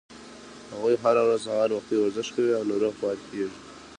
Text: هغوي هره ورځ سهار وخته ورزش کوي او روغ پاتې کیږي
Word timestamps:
هغوي 0.71 0.95
هره 1.03 1.21
ورځ 1.25 1.41
سهار 1.47 1.69
وخته 1.73 1.93
ورزش 1.97 2.27
کوي 2.35 2.51
او 2.57 2.63
روغ 2.83 2.93
پاتې 3.01 3.25
کیږي 3.31 3.57